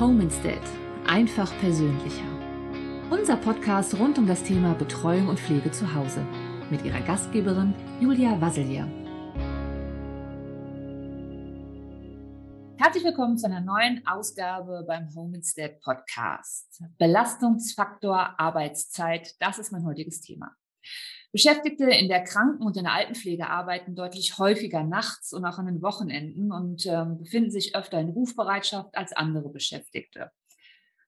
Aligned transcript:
Home 0.00 0.24
Instead. 0.24 0.60
Einfach 1.06 1.56
persönlicher. 1.60 2.26
Unser 3.10 3.36
Podcast 3.36 3.96
rund 3.96 4.18
um 4.18 4.26
das 4.26 4.42
Thema 4.42 4.74
Betreuung 4.74 5.28
und 5.28 5.38
Pflege 5.38 5.70
zu 5.70 5.94
Hause 5.94 6.26
mit 6.68 6.84
ihrer 6.84 7.00
Gastgeberin 7.00 7.72
Julia 8.00 8.40
Wasselier. 8.40 8.88
Herzlich 12.76 13.04
willkommen 13.04 13.38
zu 13.38 13.46
einer 13.46 13.60
neuen 13.60 14.04
Ausgabe 14.04 14.84
beim 14.84 15.14
Home 15.14 15.36
Instead 15.36 15.80
Podcast. 15.80 16.82
Belastungsfaktor 16.98 18.34
Arbeitszeit, 18.36 19.36
das 19.38 19.60
ist 19.60 19.70
mein 19.70 19.86
heutiges 19.86 20.20
Thema. 20.20 20.56
Beschäftigte 21.32 21.84
in 21.90 22.08
der 22.08 22.22
Kranken- 22.22 22.62
und 22.62 22.76
in 22.76 22.84
der 22.84 22.92
Altenpflege 22.92 23.48
arbeiten 23.48 23.94
deutlich 23.94 24.38
häufiger 24.38 24.84
nachts 24.84 25.32
und 25.32 25.44
auch 25.44 25.58
an 25.58 25.66
den 25.66 25.82
Wochenenden 25.82 26.52
und 26.52 26.86
ähm, 26.86 27.18
befinden 27.18 27.50
sich 27.50 27.74
öfter 27.74 27.98
in 28.00 28.10
Rufbereitschaft 28.10 28.96
als 28.96 29.12
andere 29.12 29.48
Beschäftigte. 29.48 30.30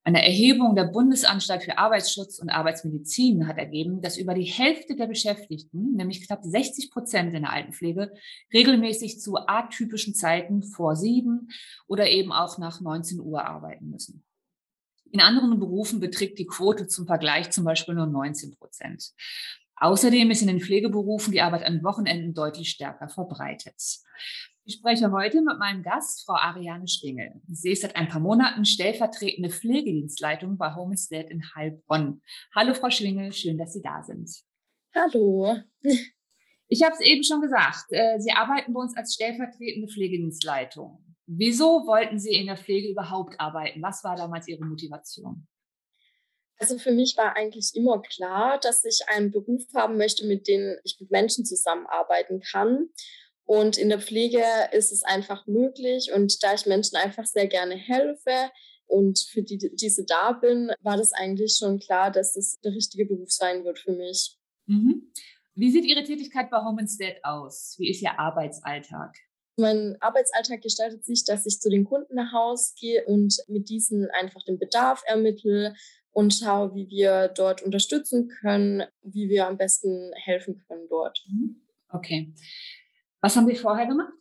Eine 0.06 0.22
Erhebung 0.24 0.76
der 0.76 0.84
Bundesanstalt 0.84 1.64
für 1.64 1.78
Arbeitsschutz 1.78 2.38
und 2.38 2.48
Arbeitsmedizin 2.48 3.48
hat 3.48 3.58
ergeben, 3.58 4.00
dass 4.02 4.16
über 4.16 4.34
die 4.34 4.44
Hälfte 4.44 4.94
der 4.94 5.08
Beschäftigten, 5.08 5.94
nämlich 5.96 6.24
knapp 6.24 6.44
60 6.44 6.92
Prozent 6.92 7.34
in 7.34 7.42
der 7.42 7.52
Altenpflege, 7.52 8.12
regelmäßig 8.54 9.20
zu 9.20 9.36
atypischen 9.36 10.14
Zeiten 10.14 10.62
vor 10.62 10.94
sieben 10.94 11.48
oder 11.88 12.08
eben 12.08 12.30
auch 12.30 12.56
nach 12.58 12.80
19 12.80 13.18
Uhr 13.18 13.44
arbeiten 13.44 13.90
müssen. 13.90 14.24
In 15.10 15.20
anderen 15.20 15.58
Berufen 15.58 15.98
beträgt 15.98 16.38
die 16.38 16.46
Quote 16.46 16.86
zum 16.86 17.08
Vergleich 17.08 17.50
zum 17.50 17.64
Beispiel 17.64 17.96
nur 17.96 18.06
19 18.06 18.52
Prozent. 18.52 19.12
Außerdem 19.78 20.30
ist 20.30 20.40
in 20.40 20.48
den 20.48 20.60
Pflegeberufen 20.60 21.32
die 21.32 21.42
Arbeit 21.42 21.64
an 21.64 21.82
Wochenenden 21.82 22.32
deutlich 22.32 22.70
stärker 22.70 23.08
verbreitet. 23.08 23.74
Ich 24.64 24.74
spreche 24.74 25.12
heute 25.12 25.42
mit 25.42 25.58
meinem 25.58 25.82
Gast, 25.82 26.24
Frau 26.24 26.34
Ariane 26.34 26.88
Stingel. 26.88 27.40
Sie 27.46 27.70
ist 27.70 27.82
seit 27.82 27.94
ein 27.94 28.08
paar 28.08 28.20
Monaten 28.20 28.64
stellvertretende 28.64 29.50
Pflegedienstleitung 29.50 30.56
bei 30.56 30.74
Home 30.74 30.94
Instead 30.94 31.30
in 31.30 31.42
Heilbronn. 31.54 32.20
Hallo, 32.54 32.74
Frau 32.74 32.90
Schwingel, 32.90 33.32
schön, 33.32 33.58
dass 33.58 33.74
Sie 33.74 33.82
da 33.82 34.02
sind. 34.02 34.30
Hallo. 34.94 35.56
Ich 36.68 36.82
habe 36.82 36.94
es 36.94 37.00
eben 37.00 37.22
schon 37.22 37.40
gesagt, 37.40 37.84
äh, 37.90 38.18
Sie 38.18 38.32
arbeiten 38.32 38.72
bei 38.72 38.80
uns 38.80 38.96
als 38.96 39.14
stellvertretende 39.14 39.86
Pflegedienstleitung. 39.86 40.98
Wieso 41.26 41.86
wollten 41.86 42.18
Sie 42.18 42.34
in 42.34 42.46
der 42.46 42.56
Pflege 42.56 42.90
überhaupt 42.90 43.38
arbeiten? 43.38 43.82
Was 43.82 44.02
war 44.02 44.16
damals 44.16 44.48
Ihre 44.48 44.64
Motivation? 44.64 45.46
Also 46.58 46.78
für 46.78 46.90
mich 46.90 47.16
war 47.16 47.36
eigentlich 47.36 47.72
immer 47.74 48.00
klar, 48.00 48.58
dass 48.58 48.84
ich 48.84 49.00
einen 49.08 49.30
Beruf 49.30 49.62
haben 49.74 49.96
möchte, 49.96 50.26
mit 50.26 50.48
dem 50.48 50.76
ich 50.84 50.96
mit 51.00 51.10
Menschen 51.10 51.44
zusammenarbeiten 51.44 52.40
kann. 52.40 52.88
Und 53.44 53.78
in 53.78 53.88
der 53.88 54.00
Pflege 54.00 54.42
ist 54.72 54.90
es 54.90 55.02
einfach 55.02 55.46
möglich. 55.46 56.12
Und 56.12 56.42
da 56.42 56.54
ich 56.54 56.66
Menschen 56.66 56.96
einfach 56.96 57.26
sehr 57.26 57.46
gerne 57.46 57.76
helfe 57.76 58.50
und 58.86 59.18
für 59.18 59.42
die 59.42 59.58
diese 59.74 60.04
da 60.04 60.32
bin, 60.32 60.72
war 60.80 60.96
das 60.96 61.12
eigentlich 61.12 61.56
schon 61.58 61.78
klar, 61.78 62.10
dass 62.10 62.34
das 62.34 62.58
der 62.60 62.72
richtige 62.72 63.06
Beruf 63.06 63.30
sein 63.30 63.64
wird 63.64 63.78
für 63.78 63.92
mich. 63.92 64.36
Mhm. 64.66 65.12
Wie 65.54 65.70
sieht 65.70 65.84
Ihre 65.84 66.04
Tätigkeit 66.04 66.50
bei 66.50 66.58
Home 66.58 66.82
Instead 66.82 67.24
aus? 67.24 67.76
Wie 67.78 67.90
ist 67.90 68.02
Ihr 68.02 68.18
Arbeitsalltag? 68.18 69.16
Mein 69.56 69.96
Arbeitsalltag 70.00 70.60
gestaltet 70.60 71.04
sich, 71.06 71.24
dass 71.24 71.46
ich 71.46 71.60
zu 71.60 71.70
den 71.70 71.84
Kunden 71.84 72.14
nach 72.14 72.32
Hause 72.32 72.74
gehe 72.78 73.06
und 73.06 73.34
mit 73.48 73.70
diesen 73.70 74.10
einfach 74.10 74.42
den 74.44 74.58
Bedarf 74.58 75.02
ermittle, 75.06 75.74
und 76.16 76.32
schaue, 76.32 76.74
wie 76.74 76.88
wir 76.88 77.28
dort 77.28 77.62
unterstützen 77.62 78.28
können, 78.40 78.84
wie 79.02 79.28
wir 79.28 79.46
am 79.46 79.58
besten 79.58 80.12
helfen 80.14 80.64
können 80.66 80.88
dort. 80.88 81.22
Mhm. 81.28 81.60
Okay. 81.90 82.32
Was 83.20 83.36
haben 83.36 83.46
Sie 83.46 83.54
vorher 83.54 83.86
gemacht? 83.86 84.14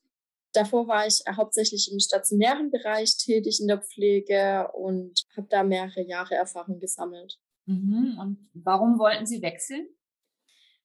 Davor 0.51 0.89
war 0.89 1.07
ich 1.07 1.23
hauptsächlich 1.37 1.89
im 1.89 2.01
stationären 2.01 2.69
Bereich 2.69 3.15
tätig 3.15 3.61
in 3.61 3.69
der 3.69 3.81
Pflege 3.81 4.69
und 4.73 5.23
habe 5.37 5.47
da 5.49 5.63
mehrere 5.63 6.01
Jahre 6.01 6.35
Erfahrung 6.35 6.79
gesammelt. 6.79 7.39
Mhm. 7.65 8.17
Und 8.19 8.49
warum 8.53 8.99
wollten 8.99 9.25
Sie 9.25 9.41
wechseln? 9.41 9.87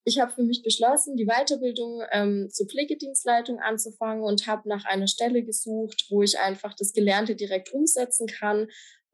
Ich 0.05 0.21
habe 0.21 0.33
für 0.33 0.45
mich 0.45 0.63
beschlossen, 0.63 1.17
die 1.17 1.27
Weiterbildung 1.27 2.03
ähm, 2.13 2.49
zur 2.51 2.69
Pflegedienstleitung 2.69 3.59
anzufangen 3.59 4.23
und 4.23 4.47
habe 4.47 4.69
nach 4.69 4.85
einer 4.85 5.09
Stelle 5.09 5.43
gesucht, 5.43 6.07
wo 6.09 6.23
ich 6.23 6.39
einfach 6.39 6.75
das 6.75 6.93
Gelernte 6.93 7.35
direkt 7.35 7.73
umsetzen 7.73 8.29
kann 8.29 8.69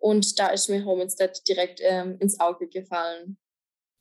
und 0.07 0.39
da 0.39 0.49
ist 0.49 0.71
mir 0.71 0.85
Home 0.85 1.03
Instead 1.03 1.43
direkt 1.49 1.81
ähm, 1.83 2.17
ins 2.21 2.39
Auge 2.39 2.69
gefallen. 2.69 3.39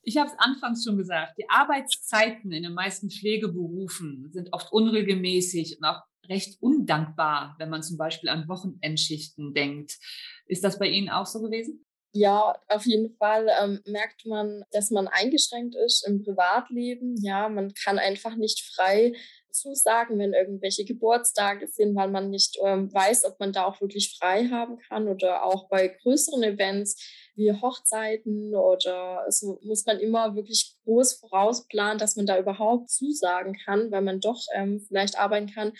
Ich 0.04 0.18
habe 0.18 0.30
es 0.30 0.38
anfangs 0.38 0.84
schon 0.84 0.98
gesagt, 0.98 1.34
die 1.40 1.50
Arbeitszeiten 1.50 2.52
in 2.52 2.62
den 2.62 2.76
meisten 2.76 3.10
Pflegeberufen 3.10 4.30
sind 4.32 4.50
oft 4.54 4.72
unregelmäßig 4.72 5.80
und 5.80 5.84
auch 5.84 6.04
recht 6.30 6.62
undankbar, 6.62 7.56
wenn 7.58 7.72
man 7.72 7.82
zum 7.82 7.98
Beispiel 7.98 8.30
an 8.30 8.48
Wochenendschichten 8.48 9.56
denkt. 9.56 9.98
Ist 10.46 10.64
das 10.64 10.78
bei 10.78 10.88
Ihnen 10.88 11.10
auch 11.10 11.26
so 11.26 11.42
gewesen? 11.42 11.84
Ja, 12.14 12.56
auf 12.68 12.86
jeden 12.86 13.18
Fall 13.18 13.48
ähm, 13.60 13.82
merkt 13.88 14.28
man, 14.28 14.64
dass 14.72 14.92
man 14.92 15.08
eingeschränkt 15.08 15.76
ist 15.76 16.08
im 16.08 16.24
Privatleben. 16.24 17.16
Ja, 17.20 17.50
man 17.50 17.74
kann 17.74 17.98
einfach 17.98 18.36
nicht 18.36 18.62
frei 18.76 19.14
zusagen, 19.56 20.20
wenn 20.20 20.34
irgendwelche 20.34 20.86
Geburtstage 20.86 21.68
sind, 21.68 21.96
weil 21.96 22.10
man 22.10 22.30
nicht 22.30 22.58
ähm, 22.64 22.94
weiß, 22.94 23.26
ob 23.26 23.40
man 23.40 23.52
da 23.52 23.66
auch 23.66 23.82
wirklich 23.82 24.18
frei 24.20 24.48
haben 24.48 24.78
kann 24.88 25.08
oder 25.08 25.46
auch 25.46 25.68
bei 25.70 25.88
größeren 25.88 26.44
Events 26.44 27.02
wie 27.36 27.52
Hochzeiten 27.52 28.56
oder 28.56 29.26
so 29.30 29.60
muss 29.64 29.86
man 29.86 30.00
immer 30.00 30.36
wirklich 30.36 30.76
groß 30.84 31.14
vorausplanen, 31.14 31.98
dass 31.98 32.16
man 32.16 32.26
da 32.26 32.40
überhaupt 32.40 32.90
zusagen 32.90 33.58
kann, 33.66 33.92
weil 33.92 34.02
man 34.02 34.20
doch 34.20 34.42
ähm, 34.54 34.80
vielleicht 34.80 35.18
arbeiten 35.18 35.48
kann. 35.48 35.74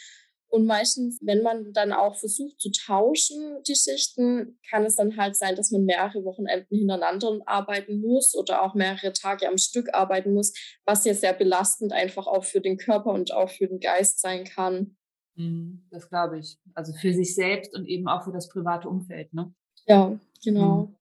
Und 0.48 0.66
meistens, 0.66 1.20
wenn 1.22 1.42
man 1.42 1.74
dann 1.74 1.92
auch 1.92 2.16
versucht 2.16 2.60
zu 2.62 2.72
tauschen, 2.72 3.62
die 3.68 3.76
Schichten, 3.76 4.60
kann 4.70 4.86
es 4.86 4.96
dann 4.96 5.18
halt 5.18 5.36
sein, 5.36 5.56
dass 5.56 5.72
man 5.72 5.86
mehrere 5.86 6.24
Wochenenden 6.24 6.78
hintereinander 6.78 7.40
arbeiten 7.46 8.00
muss 8.00 8.36
oder 8.36 8.62
auch 8.62 8.74
mehrere 8.74 9.12
Tage 9.12 9.48
am 9.48 9.58
Stück 9.58 9.94
arbeiten 9.94 10.34
muss, 10.34 10.54
was 10.86 11.04
ja 11.04 11.14
sehr 11.14 11.34
belastend 11.34 11.92
einfach 11.94 12.28
auch 12.28 12.44
für 12.44 12.62
den 12.62 12.78
Körper 12.78 13.12
und 13.12 13.34
auch 13.34 13.50
für 13.50 13.68
den 13.68 13.80
Geist 13.80 14.22
sein 14.22 14.46
kann. 14.46 14.96
Mhm, 15.36 15.88
das 15.92 16.10
glaube 16.10 16.40
ich. 16.40 16.58
Also 16.74 16.94
für 16.94 17.14
sich 17.14 17.36
selbst 17.36 17.76
und 17.76 17.86
eben 17.88 18.08
auch 18.08 18.24
für 18.24 18.32
das 18.32 18.48
private 18.48 18.88
Umfeld, 18.88 19.34
ne? 19.34 19.54
Ja, 19.88 20.18
genau. 20.44 20.78
Mhm. 20.78 20.96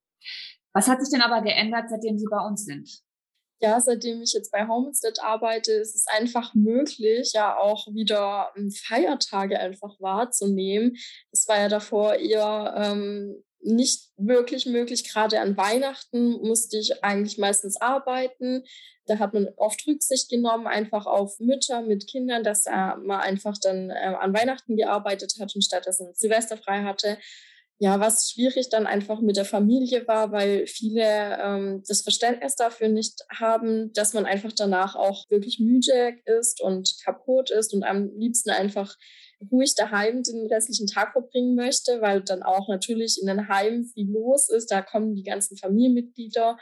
Was 0.73 0.89
hat 0.89 1.01
sich 1.01 1.11
denn 1.11 1.23
aber 1.23 1.43
geändert, 1.43 1.89
seitdem 1.89 2.19
Sie 2.19 2.27
bei 2.29 2.45
uns 2.45 2.65
sind? 2.65 2.91
Ja, 3.61 3.81
seitdem 3.81 4.23
ich 4.23 4.33
jetzt 4.33 4.53
bei 4.53 4.67
Homestead 4.67 5.21
arbeite, 5.23 5.73
ist 5.73 5.95
es 5.95 6.07
einfach 6.07 6.55
möglich, 6.55 7.33
ja 7.35 7.57
auch 7.57 7.87
wieder 7.95 8.53
ähm, 8.57 8.71
Feiertage 8.71 9.59
einfach 9.59 9.99
wahrzunehmen. 10.01 10.97
Das 11.31 11.47
war 11.49 11.59
ja 11.59 11.69
davor 11.69 12.15
eher 12.15 12.75
ähm, 12.77 13.43
nicht 13.63 14.11
wirklich 14.17 14.67
möglich. 14.67 15.11
Gerade 15.11 15.41
an 15.41 15.57
Weihnachten 15.57 16.33
musste 16.47 16.77
ich 16.79 17.03
eigentlich 17.03 17.39
meistens 17.39 17.81
arbeiten. 17.81 18.65
Da 19.07 19.19
hat 19.19 19.35
man 19.35 19.49
oft 19.57 19.87
Rücksicht 19.87 20.29
genommen, 20.29 20.67
einfach 20.67 21.07
auf 21.07 21.39
Mütter 21.39 21.83
mit 21.83 22.07
Kindern, 22.07 22.43
dass 22.43 22.67
äh, 22.67 22.71
man 22.71 23.21
einfach 23.21 23.57
dann 23.63 23.91
äh, 23.91 24.15
an 24.19 24.35
Weihnachten 24.35 24.77
gearbeitet 24.77 25.35
hat, 25.41 25.53
anstatt 25.55 25.87
dass 25.87 26.01
man 26.01 26.15
Silvester 26.15 26.57
frei 26.57 26.83
hatte 26.83 27.19
ja, 27.79 27.99
was 27.99 28.31
schwierig 28.31 28.69
dann 28.69 28.87
einfach 28.87 29.21
mit 29.21 29.37
der 29.37 29.45
Familie 29.45 30.07
war, 30.07 30.31
weil 30.31 30.67
viele 30.67 31.39
ähm, 31.43 31.83
das 31.87 32.03
Verständnis 32.03 32.55
dafür 32.55 32.89
nicht 32.89 33.25
haben, 33.31 33.93
dass 33.93 34.15
man 34.15 34.27
einfach 34.27 34.53
danach 34.53 34.95
auch 34.95 35.29
wirklich 35.29 35.59
müde 35.59 36.15
ist 36.25 36.61
und 36.63 36.97
kaputt 37.05 37.51
ist 37.51 37.75
und 37.75 37.83
am 37.83 38.11
liebsten 38.17 38.51
einfach 38.51 38.97
ruhig 39.51 39.75
daheim 39.75 40.23
den 40.23 40.47
restlichen 40.47 40.87
Tag 40.87 41.13
verbringen 41.13 41.57
möchte, 41.57 42.01
weil 42.01 42.23
dann 42.23 42.43
auch 42.43 42.69
natürlich 42.69 43.19
in 43.21 43.27
den 43.27 43.49
Heimen 43.49 43.85
viel 43.85 44.11
los 44.11 44.49
ist. 44.49 44.71
Da 44.71 44.81
kommen 44.81 45.15
die 45.15 45.25
ganzen 45.25 45.57
Familienmitglieder 45.57 46.57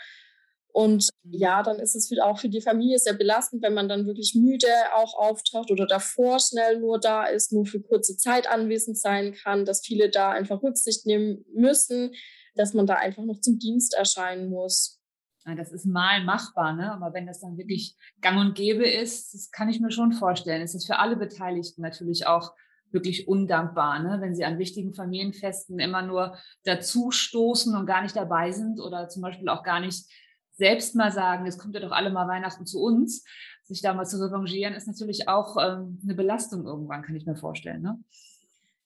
und 0.72 1.10
mhm. 1.22 1.34
ja, 1.34 1.62
dann 1.62 1.78
ist 1.78 1.94
es 1.94 2.10
auch 2.20 2.38
für 2.38 2.48
die 2.48 2.62
Familie 2.62 2.98
sehr 2.98 3.12
belastend, 3.12 3.62
wenn 3.62 3.74
man 3.74 3.88
dann 3.88 4.06
wirklich 4.06 4.34
müde 4.34 4.66
auch 4.94 5.14
auftaucht 5.14 5.70
oder 5.70 5.86
davor 5.86 6.38
schnell 6.40 6.80
nur 6.80 6.98
da 6.98 7.24
ist, 7.24 7.52
nur 7.52 7.66
für 7.66 7.80
kurze 7.80 8.16
Zeit 8.16 8.50
anwesend 8.50 8.98
sein 8.98 9.34
kann, 9.34 9.64
dass 9.64 9.84
viele 9.84 10.10
da 10.10 10.30
einfach 10.30 10.62
Rücksicht 10.62 11.06
nehmen 11.06 11.44
müssen, 11.54 12.12
dass 12.54 12.74
man 12.74 12.86
da 12.86 12.94
einfach 12.94 13.24
noch 13.24 13.40
zum 13.40 13.58
Dienst 13.58 13.94
erscheinen 13.94 14.48
muss. 14.48 14.98
Ja, 15.44 15.54
das 15.54 15.72
ist 15.72 15.86
mal 15.86 16.24
machbar, 16.24 16.74
ne? 16.74 16.92
aber 16.92 17.12
wenn 17.12 17.26
das 17.26 17.40
dann 17.40 17.58
wirklich 17.58 17.96
gang 18.20 18.38
und 18.38 18.54
gäbe 18.54 18.88
ist, 18.88 19.34
das 19.34 19.50
kann 19.50 19.68
ich 19.68 19.80
mir 19.80 19.90
schon 19.90 20.12
vorstellen. 20.12 20.62
Es 20.62 20.74
ist 20.74 20.86
für 20.86 20.98
alle 20.98 21.16
Beteiligten 21.16 21.82
natürlich 21.82 22.26
auch 22.26 22.52
wirklich 22.92 23.26
undankbar, 23.26 23.98
ne? 23.98 24.20
wenn 24.20 24.36
sie 24.36 24.44
an 24.44 24.58
wichtigen 24.58 24.94
Familienfesten 24.94 25.80
immer 25.80 26.02
nur 26.02 26.38
dazu 26.64 27.10
stoßen 27.10 27.74
und 27.74 27.86
gar 27.86 28.02
nicht 28.02 28.14
dabei 28.14 28.52
sind 28.52 28.80
oder 28.80 29.08
zum 29.08 29.22
Beispiel 29.22 29.48
auch 29.48 29.64
gar 29.64 29.80
nicht 29.80 30.06
selbst 30.52 30.94
mal 30.94 31.12
sagen, 31.12 31.46
es 31.46 31.58
kommt 31.58 31.74
ja 31.74 31.80
doch 31.80 31.92
alle 31.92 32.10
mal 32.10 32.28
Weihnachten 32.28 32.66
zu 32.66 32.80
uns, 32.80 33.24
sich 33.64 33.80
da 33.80 33.94
mal 33.94 34.04
zu 34.04 34.18
revanchieren, 34.18 34.74
ist 34.74 34.86
natürlich 34.86 35.28
auch 35.28 35.56
ähm, 35.56 36.00
eine 36.02 36.14
Belastung 36.14 36.66
irgendwann, 36.66 37.02
kann 37.02 37.16
ich 37.16 37.26
mir 37.26 37.36
vorstellen. 37.36 37.82
Ne? 37.82 37.98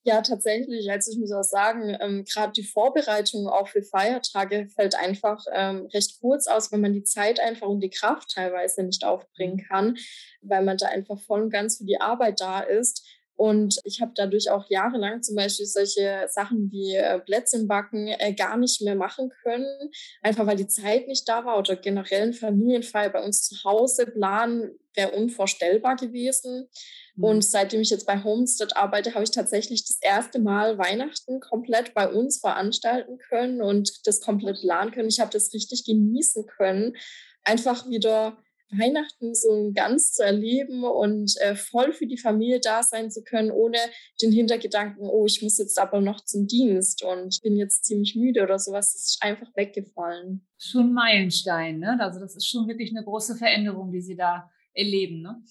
Ja, 0.07 0.23
tatsächlich. 0.23 0.89
Also 0.89 1.11
ich 1.11 1.19
muss 1.19 1.33
auch 1.33 1.43
sagen, 1.43 1.97
ähm, 2.01 2.25
gerade 2.25 2.53
die 2.53 2.63
Vorbereitung 2.63 3.49
auch 3.49 3.67
für 3.67 3.83
Feiertage 3.83 4.69
fällt 4.69 4.95
einfach 4.95 5.45
ähm, 5.53 5.87
recht 5.93 6.21
kurz 6.21 6.47
aus, 6.47 6.71
wenn 6.71 6.81
man 6.81 6.93
die 6.93 7.03
Zeit 7.03 7.41
einfach 7.41 7.67
und 7.67 7.81
die 7.81 7.91
Kraft 7.91 8.31
teilweise 8.31 8.85
nicht 8.85 9.05
aufbringen 9.05 9.57
mhm. 9.57 9.69
kann, 9.69 9.97
weil 10.43 10.65
man 10.65 10.77
da 10.77 10.87
einfach 10.87 11.19
voll 11.19 11.43
und 11.43 11.51
ganz 11.51 11.79
für 11.79 11.85
die 11.85 12.01
Arbeit 12.01 12.41
da 12.41 12.61
ist. 12.61 13.05
Und 13.37 13.81
ich 13.85 14.01
habe 14.01 14.13
dadurch 14.15 14.51
auch 14.51 14.65
jahrelang 14.71 15.23
zum 15.23 15.37
Beispiel 15.37 15.67
solche 15.67 16.27
Sachen 16.29 16.71
wie 16.73 16.95
äh, 16.95 17.19
Plätzchen 17.21 17.69
backen 17.69 18.09
äh, 18.09 18.33
gar 18.33 18.57
nicht 18.57 18.81
mehr 18.81 18.95
machen 18.95 19.31
können, 19.43 19.91
einfach 20.23 20.47
weil 20.47 20.57
die 20.57 20.69
Zeit 20.69 21.07
nicht 21.07 21.29
da 21.29 21.45
war 21.45 21.59
oder 21.59 21.77
generell 21.77 22.29
ein 22.29 22.33
Familienfall 22.33 23.11
bei 23.11 23.23
uns 23.23 23.43
zu 23.43 23.63
Hause 23.65 24.07
planen 24.07 24.79
wäre 24.95 25.13
unvorstellbar 25.13 25.97
gewesen. 25.97 26.69
Mhm. 27.15 27.25
Und 27.25 27.45
seitdem 27.45 27.81
ich 27.81 27.91
jetzt 27.91 28.07
bei 28.07 28.23
Homestead 28.23 28.75
arbeite, 28.77 29.15
habe 29.15 29.25
ich 29.25 29.31
tatsächlich 29.31 29.85
das 29.85 29.99
erste 30.01 30.39
Mal 30.39 30.79
Weihnachten 30.79 31.41
komplett 31.41 31.95
bei 31.95 32.11
uns 32.11 32.41
veranstalten 32.41 33.19
können 33.19 33.61
und 33.61 34.07
das 34.07 34.21
komplett 34.21 34.61
planen 34.61 34.91
können. 34.93 35.09
Ich 35.09 35.21
habe 35.21 35.31
das 35.31 35.53
richtig 35.53 35.85
genießen 35.85 36.47
können, 36.47 36.97
einfach 37.45 37.89
wieder 37.89 38.39
Weihnachten 38.71 39.35
so 39.35 39.71
ganz 39.75 40.13
zu 40.13 40.25
erleben 40.25 40.85
und 40.85 41.35
äh, 41.41 41.55
voll 41.55 41.93
für 41.93 42.07
die 42.07 42.19
Familie 42.19 42.61
da 42.61 42.83
sein 42.83 43.11
zu 43.11 43.23
können, 43.23 43.51
ohne 43.51 43.79
den 44.21 44.33
Hintergedanken, 44.33 45.09
oh, 45.09 45.27
ich 45.27 45.43
muss 45.43 45.59
jetzt 45.59 45.79
aber 45.79 46.01
noch 46.01 46.25
zum 46.25 46.47
Dienst 46.47 47.05
und 47.05 47.41
bin 47.43 47.57
jetzt 47.57 47.85
ziemlich 47.85 48.17
müde 48.17 48.43
oder 48.43 48.59
sowas. 48.59 48.93
Das 48.93 49.03
ist 49.03 49.23
einfach 49.23 49.49
weggefallen. 49.55 50.47
Schon 50.59 50.93
Meilenstein, 50.93 51.79
ne? 51.79 51.97
Also 52.01 52.19
das 52.19 52.35
ist 52.37 52.49
schon 52.49 52.67
wirklich 52.67 52.91
eine 52.91 53.05
große 53.05 53.37
Veränderung, 53.37 53.93
die 53.93 54.01
Sie 54.01 54.17
da 54.17 54.51
erleben, 54.73 55.23
ne? 55.23 55.43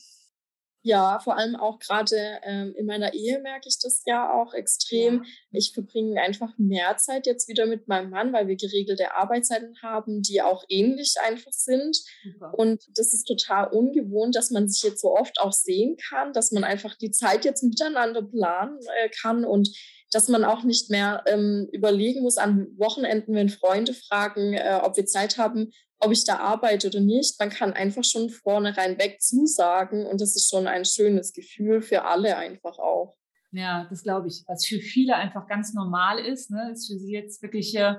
Ja, 0.86 1.18
vor 1.18 1.36
allem 1.36 1.56
auch 1.56 1.80
gerade 1.80 2.40
ähm, 2.44 2.76
in 2.78 2.86
meiner 2.86 3.16
Ehe 3.16 3.40
merke 3.40 3.68
ich 3.68 3.80
das 3.82 4.04
ja 4.06 4.32
auch 4.32 4.54
extrem. 4.54 5.24
Ja. 5.24 5.30
Ich 5.52 5.72
verbringe 5.74 6.22
einfach 6.22 6.54
mehr 6.60 6.96
Zeit 6.98 7.26
jetzt 7.26 7.50
wieder 7.50 7.66
mit 7.66 7.88
meinem 7.88 8.12
Mann, 8.12 8.32
weil 8.34 8.48
wir 8.48 8.56
geregelte 8.56 9.16
Arbeitszeiten 9.16 9.82
haben, 9.82 10.22
die 10.22 10.44
auch 10.44 10.64
ähnlich 10.70 11.16
einfach 11.26 11.52
sind. 11.52 11.98
Super. 12.24 12.54
Und 12.54 12.84
das 12.94 13.16
ist 13.16 13.24
total 13.24 13.70
ungewohnt, 13.70 14.36
dass 14.36 14.52
man 14.52 14.70
sich 14.70 14.84
jetzt 14.84 15.02
so 15.02 15.18
oft 15.18 15.40
auch 15.40 15.54
sehen 15.54 15.98
kann, 15.98 16.34
dass 16.34 16.52
man 16.52 16.64
einfach 16.64 16.94
die 16.94 17.10
Zeit 17.10 17.46
jetzt 17.46 17.64
miteinander 17.64 18.22
planen 18.22 18.78
äh, 19.02 19.10
kann 19.10 19.44
und 19.44 19.76
dass 20.16 20.30
man 20.30 20.46
auch 20.46 20.64
nicht 20.64 20.90
mehr 20.90 21.24
ähm, 21.28 21.68
überlegen 21.74 22.22
muss 22.22 22.38
an 22.38 22.68
Wochenenden, 22.78 23.36
wenn 23.36 23.50
Freunde 23.50 23.94
fragen, 23.94 24.54
äh, 24.54 24.80
ob 24.82 24.96
wir 24.96 25.06
Zeit 25.06 25.38
haben, 25.38 25.72
ob 26.00 26.14
ich 26.14 26.24
da 26.24 26.38
arbeite 26.38 26.88
oder 26.88 27.02
nicht. 27.02 27.38
Man 27.38 27.50
kann 27.50 27.74
einfach 27.74 28.06
schon 28.06 28.30
vornherein 28.30 28.98
weg 28.98 29.22
zusagen 29.22 30.06
und 30.06 30.22
das 30.22 30.38
ist 30.38 30.50
schon 30.50 30.68
ein 30.68 30.86
schönes 30.86 31.34
Gefühl 31.34 31.82
für 31.82 32.06
alle 32.06 32.38
einfach 32.38 32.80
auch. 32.80 33.18
Ja, 33.52 33.88
das 33.90 34.04
glaube 34.04 34.30
ich. 34.30 34.46
Was 34.48 34.66
für 34.66 34.80
viele 34.80 35.18
einfach 35.18 35.48
ganz 35.48 35.74
normal 35.74 36.20
ist, 36.20 36.50
ne, 36.50 36.72
ist 36.72 36.88
für 36.88 36.98
sie 36.98 37.12
jetzt 37.12 37.42
wirklich, 37.44 37.76
äh, 37.76 37.96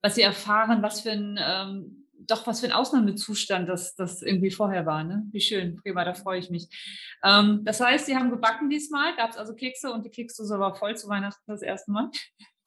was 0.00 0.14
sie 0.14 0.22
erfahren, 0.22 0.82
was 0.82 1.02
für 1.02 1.10
ein, 1.10 1.38
ähm, 1.38 1.99
doch 2.26 2.46
was 2.46 2.60
für 2.60 2.66
ein 2.66 2.72
Ausnahmezustand 2.72 3.68
das, 3.68 3.94
das 3.94 4.22
irgendwie 4.22 4.50
vorher 4.50 4.86
war. 4.86 5.04
Ne? 5.04 5.24
Wie 5.32 5.40
schön, 5.40 5.76
prima, 5.76 6.04
da 6.04 6.14
freue 6.14 6.38
ich 6.38 6.50
mich. 6.50 6.68
Ähm, 7.24 7.60
das 7.64 7.80
heißt, 7.80 8.06
Sie 8.06 8.16
haben 8.16 8.30
gebacken 8.30 8.68
diesmal, 8.70 9.16
gab 9.16 9.30
es 9.30 9.36
also 9.36 9.54
Kekse 9.54 9.92
und 9.92 10.04
die 10.04 10.10
Keksdose 10.10 10.58
war 10.58 10.74
voll 10.74 10.96
zu 10.96 11.08
Weihnachten 11.08 11.42
das 11.46 11.62
erste 11.62 11.90
Mal? 11.90 12.10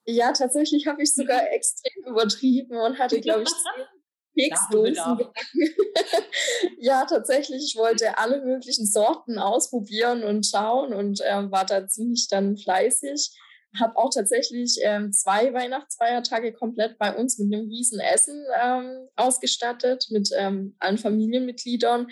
Ja, 0.05 0.33
tatsächlich 0.33 0.87
habe 0.87 1.01
ich 1.01 1.13
sogar 1.13 1.41
extrem 1.51 2.05
übertrieben 2.05 2.77
und 2.77 2.99
hatte, 2.99 3.21
glaube 3.21 3.43
ich, 3.43 3.49
Keksdosen 4.37 5.17
gebacken. 5.17 5.75
ja, 6.79 7.05
tatsächlich. 7.05 7.63
Ich 7.63 7.75
wollte 7.77 8.17
alle 8.17 8.41
möglichen 8.43 8.85
Sorten 8.85 9.37
ausprobieren 9.37 10.23
und 10.23 10.45
schauen 10.45 10.93
und 10.93 11.21
äh, 11.21 11.51
war 11.51 11.65
da 11.65 11.87
ziemlich 11.87 12.27
dann 12.29 12.57
fleißig. 12.57 13.31
Habe 13.79 13.97
auch 13.97 14.11
tatsächlich 14.13 14.77
ähm, 14.83 15.11
zwei 15.11 15.53
Weihnachtsfeiertage 15.53 16.53
komplett 16.53 16.97
bei 16.97 17.15
uns 17.15 17.39
mit 17.39 17.53
einem 17.53 17.67
riesen 17.67 17.99
Essen 17.99 18.43
ähm, 18.61 19.07
ausgestattet, 19.15 20.07
mit 20.11 20.29
ähm, 20.37 20.75
allen 20.79 20.97
Familienmitgliedern. 20.97 22.07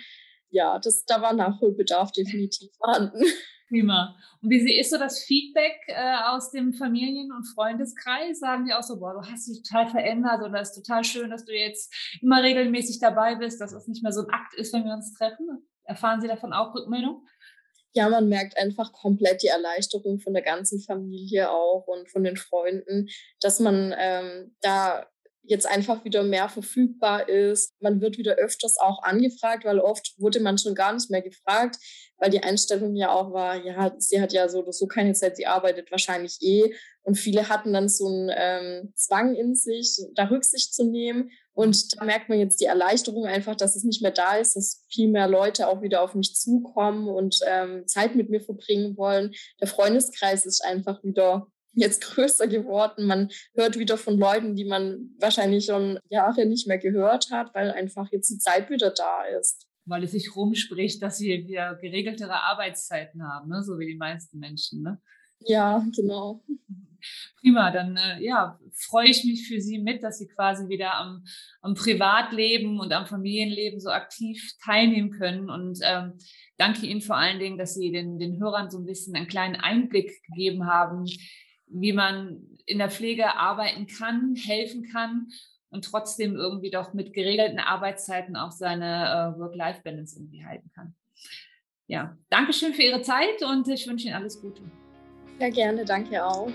Ja, 0.50 0.80
das, 0.80 1.06
da 1.06 1.22
war 1.22 1.34
Nachholbedarf 1.34 2.12
definitiv 2.12 2.72
vorhanden. 2.78 3.24
Prima. 3.72 4.18
Und 4.42 4.50
wie 4.50 4.78
ist 4.78 4.90
so 4.90 4.98
das 4.98 5.24
Feedback 5.24 5.78
äh, 5.88 6.16
aus 6.26 6.52
dem 6.52 6.74
Familien- 6.74 7.32
und 7.32 7.46
Freundeskreis? 7.46 8.40
Sagen 8.40 8.66
die 8.66 8.74
auch 8.74 8.84
so, 8.84 9.00
boah, 9.00 9.14
du 9.14 9.22
hast 9.22 9.48
dich 9.48 9.64
total 9.64 9.88
verändert 9.88 10.42
oder 10.44 10.60
ist 10.60 10.74
total 10.74 11.06
schön, 11.06 11.30
dass 11.30 11.46
du 11.46 11.54
jetzt 11.54 11.94
immer 12.22 12.44
regelmäßig 12.44 13.00
dabei 13.00 13.36
bist, 13.36 13.62
dass 13.62 13.72
es 13.72 13.88
nicht 13.88 14.04
mehr 14.04 14.12
so 14.12 14.22
ein 14.22 14.30
Akt 14.30 14.56
ist, 14.56 14.74
wenn 14.74 14.84
wir 14.84 14.94
uns 14.94 15.14
treffen? 15.14 15.66
Erfahren 15.86 16.20
Sie 16.20 16.28
davon 16.28 16.52
auch 16.52 16.76
Rückmeldung? 16.76 17.26
Ja, 17.94 18.08
man 18.10 18.30
merkt 18.30 18.58
einfach 18.58 18.94
komplett 18.94 19.44
die 19.44 19.48
Erleichterung 19.48 20.20
von 20.20 20.34
der 20.34 20.44
ganzen 20.44 20.80
Familie 20.80 21.52
auch 21.52 21.86
und 21.88 22.10
von 22.10 22.24
den 22.24 22.38
Freunden, 22.38 23.10
dass 23.42 23.60
man 23.60 23.94
ähm, 23.98 24.56
da 24.62 25.11
jetzt 25.44 25.66
einfach 25.66 26.06
wieder 26.06 26.24
mehr 26.24 26.50
verfügbar 26.50 27.28
ist. 27.28 27.74
Man 27.80 28.02
wird 28.02 28.18
wieder 28.18 28.36
öfters 28.36 28.78
auch 28.78 29.04
angefragt, 29.04 29.66
weil 29.66 29.80
oft 29.80 30.14
wurde 30.18 30.40
man 30.40 30.58
schon 30.58 30.76
gar 30.76 30.94
nicht 30.94 31.10
mehr 31.10 31.22
gefragt, 31.22 31.78
weil 32.18 32.30
die 32.30 32.44
Einstellung 32.44 32.96
ja 32.96 33.12
auch 33.12 33.34
war, 33.34 33.56
ja, 33.56 33.94
sie 33.98 34.22
hat 34.22 34.34
ja 34.34 34.48
so 34.48 34.60
oder 34.60 34.72
so 34.72 34.86
keine 34.88 35.14
Zeit, 35.14 35.38
sie 35.38 35.48
arbeitet 35.48 35.92
wahrscheinlich 35.92 36.38
eh. 36.42 36.74
Und 37.04 37.16
viele 37.16 37.50
hatten 37.50 37.74
dann 37.74 37.90
so 37.90 38.08
einen 38.08 38.32
ähm, 38.36 38.94
Zwang 38.96 39.36
in 39.36 39.56
sich, 39.56 39.98
da 40.14 40.26
Rücksicht 40.26 40.74
zu 40.74 40.86
nehmen. 40.86 41.32
Und 41.54 42.00
da 42.00 42.06
merkt 42.06 42.30
man 42.30 42.40
jetzt 42.40 42.62
die 42.62 42.66
Erleichterung 42.66 43.26
einfach, 43.26 43.56
dass 43.56 43.76
es 43.76 43.84
nicht 43.84 44.04
mehr 44.04 44.12
da 44.12 44.38
ist, 44.38 44.56
dass 44.56 44.86
viel 44.88 45.10
mehr 45.10 45.28
Leute 45.28 45.68
auch 45.68 45.82
wieder 45.82 46.04
auf 46.04 46.14
mich 46.14 46.36
zukommen 46.36 47.08
und 47.08 47.40
ähm, 47.48 47.88
Zeit 47.88 48.16
mit 48.16 48.30
mir 48.30 48.42
verbringen 48.42 48.96
wollen. 48.98 49.34
Der 49.60 49.68
Freundeskreis 49.68 50.46
ist 50.46 50.64
einfach 50.64 51.04
wieder 51.04 51.48
jetzt 51.74 52.02
größer 52.02 52.48
geworden. 52.48 53.06
Man 53.06 53.30
hört 53.54 53.78
wieder 53.78 53.98
von 53.98 54.18
Leuten, 54.18 54.56
die 54.56 54.66
man 54.66 55.12
wahrscheinlich 55.20 55.66
schon 55.66 56.00
Jahre 56.10 56.46
nicht 56.46 56.68
mehr 56.68 56.78
gehört 56.78 57.32
hat, 57.32 57.54
weil 57.54 57.72
einfach 57.72 58.12
jetzt 58.12 58.30
die 58.30 58.38
Zeit 58.38 58.70
wieder 58.70 58.92
da 58.92 59.24
ist. 59.40 59.68
Weil 59.86 60.04
es 60.04 60.12
sich 60.12 60.36
rumspricht, 60.36 61.02
dass 61.02 61.20
wir 61.22 61.48
wieder 61.48 61.76
geregeltere 61.76 62.44
Arbeitszeiten 62.44 63.24
haben, 63.24 63.50
ne? 63.50 63.64
so 63.64 63.80
wie 63.80 63.88
die 63.88 63.98
meisten 63.98 64.38
Menschen. 64.40 64.84
Ne? 64.84 65.02
Ja, 65.40 65.84
genau. 65.96 66.44
Prima, 67.40 67.72
dann 67.72 67.98
äh, 67.98 68.24
ja, 68.24 68.60
freue 68.74 69.10
ich 69.10 69.24
mich 69.24 69.48
für 69.48 69.60
Sie 69.60 69.80
mit, 69.80 70.04
dass 70.04 70.20
Sie 70.20 70.28
quasi 70.28 70.70
wieder 70.70 70.94
am, 70.96 71.24
am 71.62 71.74
Privatleben 71.74 72.80
und 72.80 72.94
am 72.94 73.08
Familienleben 73.08 73.80
so 73.80 73.90
aktiv 73.90 74.52
teilnehmen 74.64 75.10
können. 75.10 75.50
Und 75.50 75.80
ähm, 75.84 76.14
danke 76.58 76.86
Ihnen 76.86 77.02
vor 77.02 77.18
allen 77.18 77.40
Dingen, 77.40 77.58
dass 77.58 77.74
Sie 77.74 77.92
den, 77.92 78.20
den 78.20 78.40
Hörern 78.40 78.70
so 78.70 78.78
ein 78.78 78.86
bisschen 78.86 79.16
einen 79.16 79.28
kleinen 79.28 79.56
Einblick 79.56 80.12
gegeben 80.28 80.68
haben, 80.68 81.06
wie 81.74 81.94
man 81.94 82.48
in 82.66 82.78
der 82.78 82.90
Pflege 82.90 83.36
arbeiten 83.36 83.88
kann, 83.88 84.36
helfen 84.36 84.90
kann 84.92 85.28
und 85.70 85.86
trotzdem 85.86 86.36
irgendwie 86.36 86.70
doch 86.70 86.94
mit 86.94 87.14
geregelten 87.14 87.60
Arbeitszeiten 87.60 88.36
auch 88.36 88.52
seine 88.52 89.36
äh, 89.36 89.40
Work-Life-Balance 89.40 90.20
irgendwie 90.20 90.46
halten 90.46 90.70
kann. 90.76 90.96
Ja, 91.88 92.18
danke 92.30 92.54
schön 92.54 92.74
für 92.74 92.84
Ihre 92.84 93.02
Zeit 93.02 93.42
und 93.44 93.68
ich 93.68 93.88
wünsche 93.88 94.08
Ihnen 94.08 94.16
alles 94.16 94.40
Gute. 94.40 94.62
Ja, 95.40 95.50
gerne, 95.50 95.84
danke 95.86 96.24
auch. 96.24 96.52